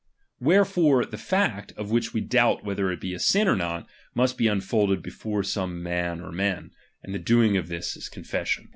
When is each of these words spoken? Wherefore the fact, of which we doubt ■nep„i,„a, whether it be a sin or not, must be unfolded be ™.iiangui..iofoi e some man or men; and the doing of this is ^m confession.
Wherefore 0.39 1.05
the 1.05 1.19
fact, 1.19 1.73
of 1.73 1.91
which 1.91 2.11
we 2.11 2.21
doubt 2.21 2.57
■nep„i,„a, 2.63 2.65
whether 2.65 2.91
it 2.91 2.99
be 2.99 3.13
a 3.13 3.19
sin 3.19 3.47
or 3.47 3.55
not, 3.55 3.87
must 4.15 4.35
be 4.35 4.47
unfolded 4.47 5.03
be 5.03 5.11
™.iiangui..iofoi 5.11 5.41
e 5.43 5.47
some 5.47 5.83
man 5.83 6.21
or 6.21 6.31
men; 6.31 6.71
and 7.03 7.13
the 7.13 7.19
doing 7.19 7.55
of 7.55 7.67
this 7.67 7.95
is 7.95 8.07
^m 8.09 8.11
confession. 8.11 8.69